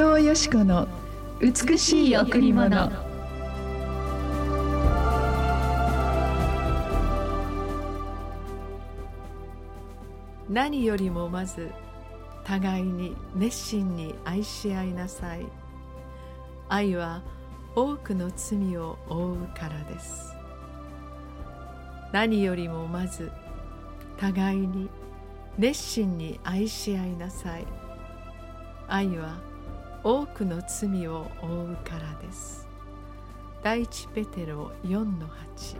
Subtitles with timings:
[0.00, 0.88] 藤よし子の
[1.40, 2.90] 美しい贈り物。
[10.48, 11.70] 何よりもまず
[12.44, 15.44] 互いに熱心に愛し合いなさい。
[16.70, 17.20] 愛は
[17.76, 20.34] 多くの罪を負うからです。
[22.10, 23.30] 何よりもまず
[24.16, 24.88] 互いに
[25.58, 27.66] 熱心に愛し合いなさい。
[28.88, 29.50] 愛は
[30.02, 32.66] 多くの罪を負うからです。
[33.62, 35.76] 第一ペテロ4の8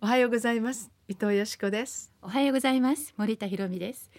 [0.00, 0.90] おはようございます。
[1.06, 2.12] 伊藤よしこです。
[2.20, 3.14] おはようございます。
[3.16, 4.10] 森田博美です。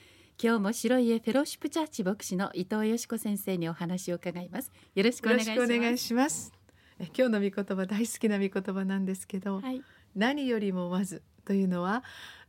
[0.42, 4.72] 今日も白い家フェローシップチャーチ牧師の伊藤よしこ先生にお話を伺います。
[4.96, 5.62] よろしくお願いします。
[5.64, 6.54] お願いします。
[6.98, 9.84] 今日の御言葉大好きな御言葉なんですけど、はい、
[10.16, 12.04] 何よりもまずというのは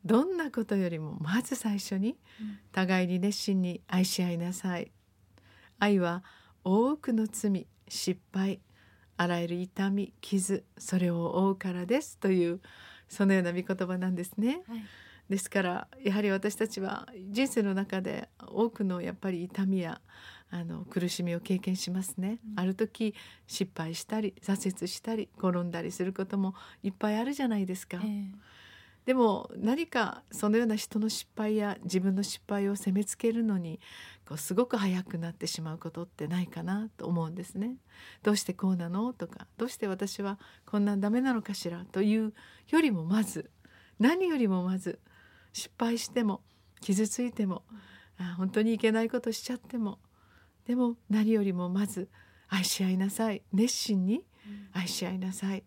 [0.05, 2.17] どんなことよりもまず最初に
[2.73, 4.91] 互いに熱心に愛し合いなさい。
[5.79, 6.23] 愛は
[6.65, 8.61] 多くの罪失敗
[9.17, 12.61] あらゆる痛み傷それを負うからですという
[13.09, 14.63] そのような御言葉なんですね。
[14.67, 14.85] はい、
[15.29, 20.01] ですからやはり私たちは人生の中で多くのやっぱり痛みや
[20.51, 23.15] あの苦しみを経験しますね、うん、ある時
[23.47, 27.99] 失敗したり挫折したり転んだりすることもいっぱいあるじゃないですか。
[28.03, 28.33] えー
[29.05, 33.81] でも何かそのような人の失敗や自分の失敗を責めつけるのに
[34.27, 37.77] こうすごく早くなってしまうことってないかなと思うんですね。
[38.23, 42.33] どうしてこうなのとかどうして私はこんなんダメなのかしらという
[42.69, 43.51] よりもまず
[43.99, 45.01] 何よりもまず
[45.53, 46.43] 失敗しても
[46.81, 47.65] 傷ついても
[48.19, 49.99] あ本当にいけないことしちゃっても
[50.67, 52.09] でも何よりもまず
[52.49, 54.23] 愛し合いなさい熱心に
[54.73, 55.65] 愛し合いなさい。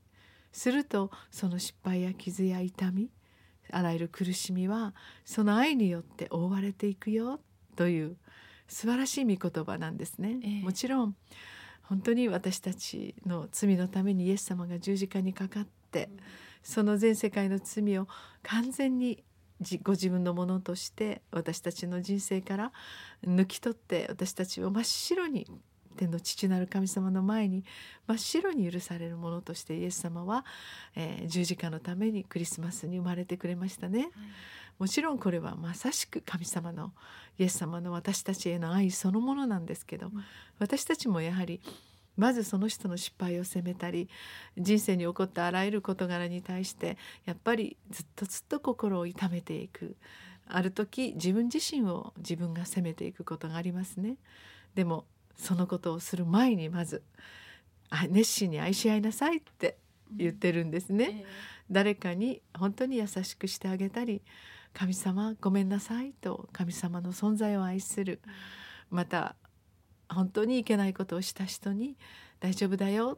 [0.56, 3.10] するとその失敗や傷や痛み
[3.72, 4.94] あらゆる苦しみは
[5.26, 7.40] その愛によって覆われていくよ
[7.76, 8.18] という
[8.68, 11.16] 素晴らしい御言葉なんですね、えー、もちろん
[11.84, 16.20] 本当に私たちの罪のためにイエス様が十字架にかかって、うん、
[16.64, 18.08] その全世界の罪を
[18.42, 19.24] 完全に
[19.84, 22.72] ご自分のものとして私たちの人生から
[23.26, 25.48] 抜き取って私たちを真っ白に
[25.96, 27.64] 天の父なる神様の前に
[28.08, 30.46] 真っ白に許されるものとしてイエス様は、
[30.96, 34.12] えー、十字架のためにクリスマスに生まれてくれましたね、はい、
[34.80, 36.92] もちろんこれはまさしく神様の
[37.40, 40.24] イエス様の私たちへの愛そのものなんですけど、うん、
[40.60, 41.62] 私たちもやはり
[42.18, 44.10] まずその人の失敗を責めたり
[44.58, 49.96] 人生に起こったあらゆる事柄に対してやっぱりずっとずっと心を痛めていく。
[50.48, 54.18] ある時自分自身を自分が責めていくことがありますね。
[54.76, 55.06] でも
[55.38, 57.04] そのことをする前にまず
[58.10, 59.78] 熱心に愛し合いなさいって
[60.12, 61.26] 言ってるんですね、えー、
[61.72, 64.22] 誰かに本当に優しくしてあげたり
[64.74, 68.20] 神様ごめんなさいと神様の存在を愛する。
[68.90, 69.36] また
[70.10, 71.96] 本当にいけないことをした人に
[72.40, 73.18] 大丈夫だよ。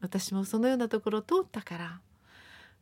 [0.00, 2.00] 私もそのようなところを通ったから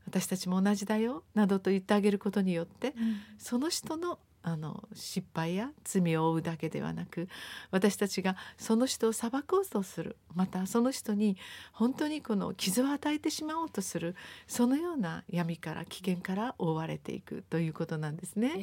[0.07, 1.23] 私たちも同じだよ。
[1.35, 7.29] などと言ってあげることによって、うん、その人のあの失敗や罪を負うだけではなく
[7.71, 10.17] 私たちがその人を裁こうとする。
[10.35, 11.37] またその人に
[11.73, 14.17] 本当にこの傷を与えてしまおうとする。
[14.47, 18.53] そのような闇から危険から覆われていくということなんですね。
[18.57, 18.61] え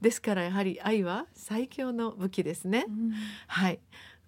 [0.00, 2.86] ー、ですからやはり愛は最強の武器ですね。
[2.88, 3.12] うん、
[3.46, 3.78] はい。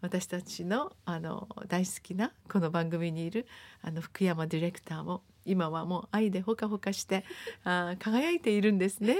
[0.01, 3.47] 私たちのあの大好きなこの番組にいる
[3.83, 7.25] あの福山ディレクターも今はもう愛でほかほかして
[7.65, 9.17] あ輝いているんですね。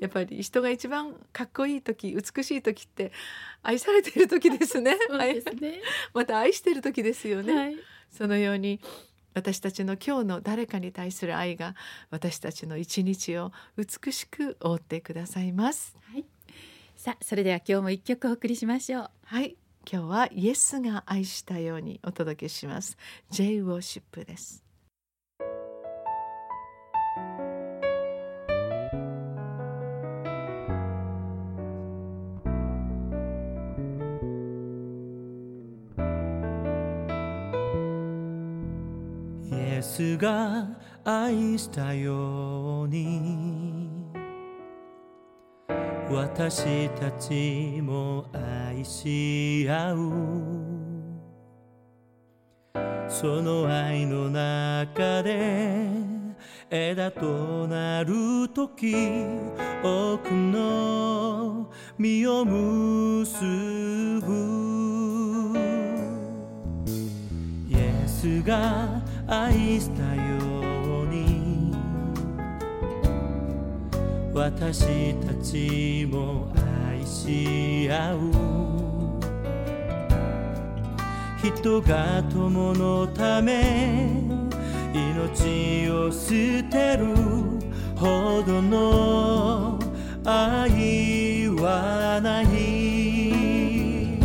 [0.00, 3.12] やっぱり人が一番かっこいい時美しい時って
[3.62, 4.96] 愛されている時ですね。
[5.40, 5.80] すね
[6.12, 7.54] また愛している時ですよね。
[7.54, 7.76] はい、
[8.10, 8.80] そのように
[9.34, 11.74] 私たちの今日の誰かに対する愛が
[12.10, 15.96] 私たちの一日を美しく覆ってくださいます。
[16.12, 16.24] はい、
[16.96, 19.10] さあそれでは今日も一曲お送りしましょう。
[19.24, 19.56] はい
[19.90, 22.96] 今日はイエスが愛したようにお届けします
[23.30, 24.63] J ウォーシップです
[39.84, 40.66] スが
[41.04, 44.02] 愛したように。
[46.10, 49.98] 私たちも愛し合う。
[53.08, 55.86] その愛の中で
[56.70, 58.94] 枝となる時
[59.82, 63.44] 多くの実を結
[64.24, 65.58] ぶ。
[67.68, 71.74] イエスが愛したように。
[74.34, 76.52] 私たちも
[76.90, 78.18] 愛し合う。
[81.42, 84.22] 人が友のため
[84.92, 87.14] 命を捨てる。
[87.96, 89.78] ほどの
[90.24, 94.18] 愛はない。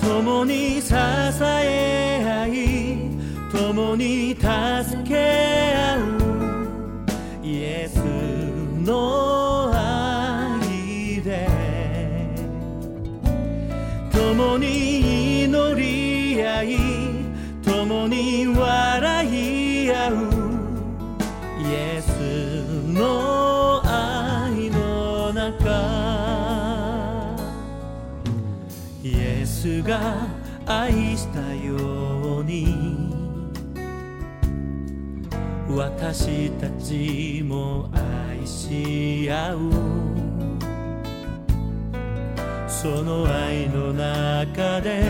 [0.00, 0.94] 共に支
[1.42, 2.05] え
[3.76, 4.46] 共に助
[5.06, 7.46] け合う。
[7.46, 7.98] イエス
[8.82, 11.46] の愛で。
[14.10, 16.78] 共に祈り合い。
[17.62, 20.14] 共に笑い合う。
[21.60, 22.08] イエス
[22.94, 25.66] の愛の中。
[29.02, 30.26] イエスが
[30.64, 32.95] 愛したように。
[35.68, 39.58] 私たちも愛し合う。
[42.68, 45.02] その愛の中で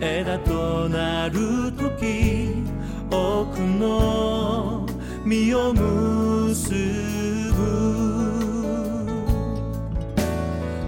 [0.00, 2.64] 枝となる時
[3.10, 4.86] 多くの
[5.24, 7.64] 実を結ぶ。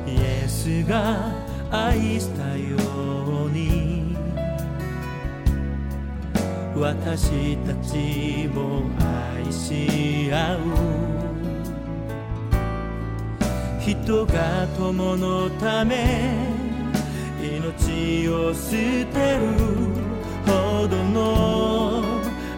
[0.06, 1.32] イエスが
[1.70, 2.35] 愛した
[6.78, 10.58] 私たちも愛し合う。
[13.87, 16.34] 人が友のため
[17.40, 19.43] 命を捨てる
[20.44, 22.02] ほどの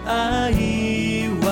[0.07, 1.48] 愛は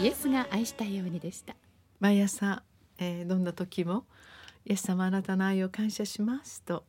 [0.00, 1.54] イエスが愛したようにでした。
[2.00, 2.62] 毎朝、
[2.98, 4.04] えーどんな時も
[4.66, 6.84] 「イエス様あなたの愛を感謝します」と、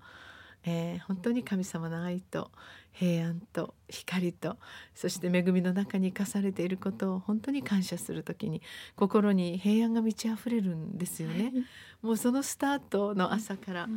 [0.63, 2.51] えー本当に神様の愛と
[2.91, 4.57] 平安と光と
[4.95, 8.61] そして恵みの中に生かされていることを本当に感謝する時に
[8.95, 11.53] 心に平安が満ち溢れるんですよね。
[12.01, 13.89] もうそのスタートの朝から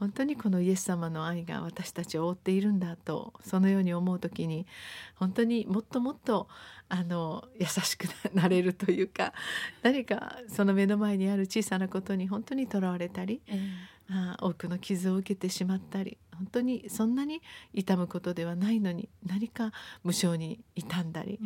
[0.00, 4.66] 本当にこのイエス様の愛が私たちを覆っているんだとそのように思う時に
[5.14, 6.48] 本当にもっともっと
[6.88, 9.32] あの優しくなれるというか
[9.82, 13.40] 何かその目の前にある小さなことに本当にとらわれたり
[14.10, 17.42] あー多くの傷を受けてしまったり本当にそんなに
[17.74, 19.70] 痛むことではないのに何か
[20.02, 21.38] 無性に痛んだり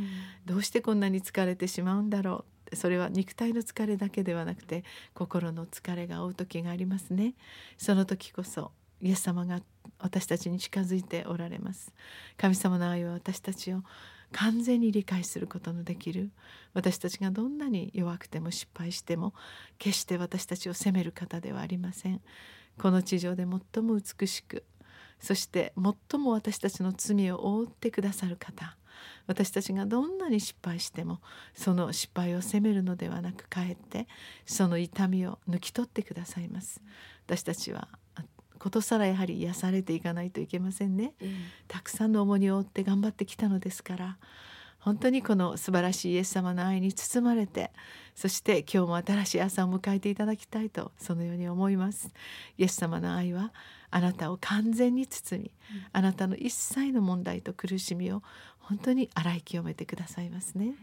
[0.47, 4.85] どうしてこんなに疲れてしまうんだろうそれは肉体の疲れだけではなくて
[5.15, 7.35] 心の疲れが負う時がありますね。
[7.79, 9.61] その時こそイエス様が
[9.99, 11.93] 私たちに近づいておられます。
[12.37, 13.82] 神様の愛は私たちを
[14.32, 16.31] 完全に理解することのできる。
[16.73, 19.35] 私たちがどんなに弱くても失敗しても
[19.79, 22.20] 決して私たちを責める方ではありません。
[22.79, 24.65] この地上で最も美しく
[25.20, 25.72] そして
[26.10, 28.77] 最も私たちの罪を覆ってくださる方。
[29.27, 31.20] 私たちがどんなに失敗しても
[31.55, 34.06] その失敗を責めるのではなくかえって
[34.46, 36.81] その痛みを抜き取ってくださいます。
[37.27, 38.24] 私たちはあ
[38.58, 41.13] ことさらやはり癒されていかないといけませんね。
[41.69, 44.19] たくさんの重荷を負って頑張ってきたのですから
[44.84, 47.70] 本当にこの素晴らしいイエス様の愛に包まれて
[48.15, 52.13] そして今日も新しい朝を迎えていただきたいとそのように思います。
[52.58, 53.53] イエス様の愛は
[53.91, 55.53] あなたを完全に包み、
[55.93, 58.22] あなたの一切の問題と苦しみを
[58.69, 60.75] 本当に洗い清めてくださいますね、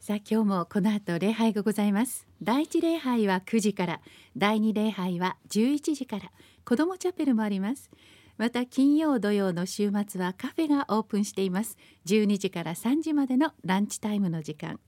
[0.00, 2.26] さあ今日もこの後礼拝がございます。
[2.42, 4.00] 第一礼拝は9時から。
[4.36, 6.30] 第二礼拝は11時から。
[6.64, 7.90] 子どもチャペルもあります。
[8.36, 11.78] また金曜土曜の週末はカフェがオープンしています。
[12.06, 14.80] 12時から3時までのランチタイムの時間。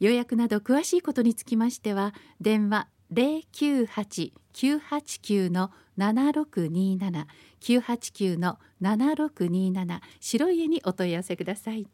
[0.00, 7.26] 予約など詳しいことにつきましては電話098-989の7627
[7.60, 11.86] 989の7627白い家にお問い合わせください。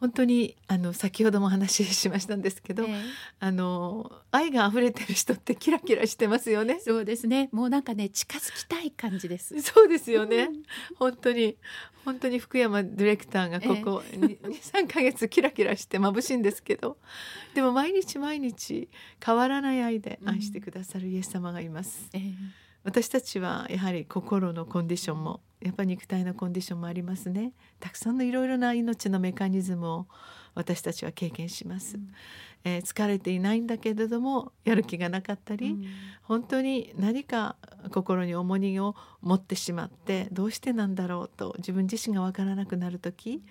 [0.00, 2.94] 本当にあの先ほどもお話ししましたんですけど、ええ
[3.38, 6.80] あの愛が溢れてる人ってキラキラしてますよね。
[6.80, 7.50] そうですね。
[7.52, 9.60] もうなんかね近づきたい感じです。
[9.60, 10.48] そうですよね。
[10.98, 11.56] 本当に
[12.04, 16.96] 本当に福山ディレクターがここ二三ヶ月キラキラして眩しいんですけど、
[17.54, 18.88] でも毎日毎日
[19.24, 22.08] 変わらない愛で愛してくださるイエス様がいます。
[22.14, 27.52] ええ私たちはやはり心のコンディションもやっぱり肉体のコンディションもありますね。
[27.78, 30.06] たくさんのいろいろな命のメカニズムを
[30.54, 32.08] 私たちは経験します、うん、
[32.64, 35.84] えー、疲れていないんだけれどもやる気がなかったり、うん、
[36.22, 37.56] 本当に何か
[37.92, 43.42] 心に重荷を持ってしまってどうしてなんだろうと自分自身が分からなくなる時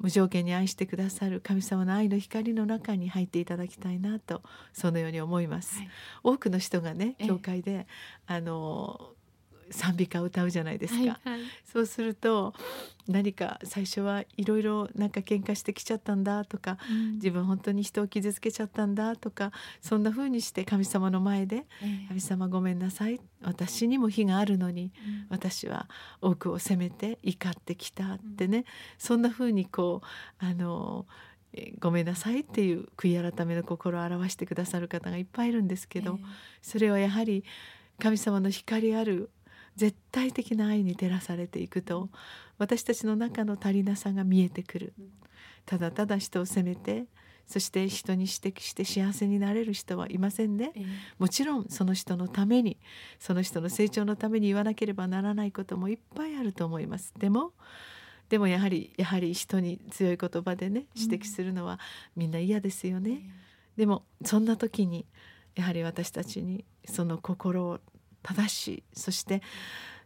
[0.00, 4.42] 無条件に愛してくださる神様の愛の光の中に入っていただきたいなと
[4.72, 5.78] そのように思います。
[5.78, 5.90] はい、
[6.24, 7.86] 多くの人がね教会で、
[8.26, 9.12] あの
[9.70, 12.54] 賛美歌を歌うじゃないですか、はいはい、そうすると
[13.08, 21.66] 何か最初はいろいろなんか喧嘩してきちゃったんだとか、うん、自分本当に人を傷つけちゃったんだとかそんな風にして神様の前で
[22.08, 25.88] 「神様ごめんなさい私にも非があるのに、うん、私は
[26.20, 28.64] 多くを責めて怒ってきた」ってね、うん、
[28.98, 30.02] そんな風にこ
[30.40, 31.06] うあの
[31.80, 36.20] ごめんなさいっていう悔い改めの心を表してくださる方がいっぱいいるんですけど、
[36.62, 37.44] それはやはり
[37.98, 39.30] 神様の光ある
[39.76, 42.08] 絶対的な愛に照らされていくと
[42.58, 44.92] 私たちの中の足りなさが見えてくる。
[45.66, 47.04] ただただ人を責めて
[47.46, 50.86] そして人に指摘して幸せになれる人はいませんね、えー、
[51.18, 52.78] もちろんその人のために
[53.18, 57.12] その人の成長のために言わなければならないこともいっぱいあると思います。
[57.18, 57.52] でも
[58.28, 61.80] でもやはりやはり人に強い言葉でね指摘するのは
[62.14, 63.22] みんな嫌ですよね、
[63.76, 65.04] でもそんな時に
[65.56, 67.80] やはり私たちにその心を
[68.22, 68.82] 正しい。
[68.92, 69.42] そして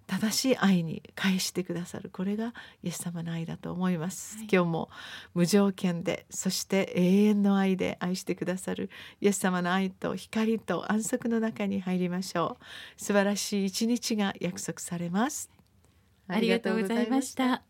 [0.07, 2.11] 正しい愛に返してくださる。
[2.11, 2.53] これが
[2.83, 4.91] イエス様の愛だと思います、はい、今日も
[5.33, 8.91] 無条件でそして永遠の愛で愛してくださる。
[9.21, 13.03] イエス様の愛と光と安息の中に入りましょう。
[13.03, 15.51] 素晴らしい一日が約束されます。
[16.29, 17.63] ありがとうございました